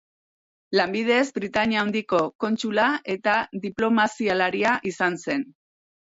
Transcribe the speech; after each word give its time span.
Lanbidez 0.77 1.25
Britainia 1.33 1.81
Handiko 1.83 2.21
kontsula 2.43 2.85
eta 3.15 3.35
diplomazialaria 3.67 4.71
izan 4.93 5.19
zen. 5.27 5.45